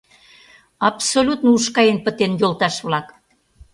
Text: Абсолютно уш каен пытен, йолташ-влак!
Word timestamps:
Абсолютно 0.89 1.49
уш 1.57 1.65
каен 1.75 1.99
пытен, 2.05 2.31
йолташ-влак! 2.41 3.07